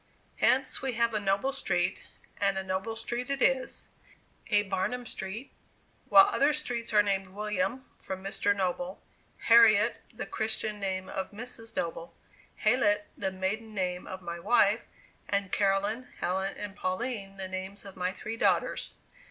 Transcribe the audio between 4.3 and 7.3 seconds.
a "Barnum" Street; while other streets are named